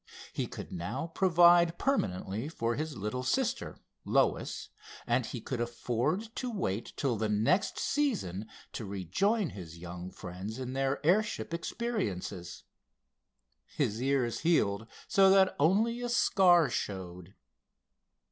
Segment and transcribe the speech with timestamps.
[0.33, 4.69] He could now provide permanently for his little sister, Lois,
[5.05, 10.57] and he could afford to wait till the next season to rejoin his young friends
[10.57, 12.63] in their airship experiences.
[13.67, 17.35] His ears healed so that only a scar showed.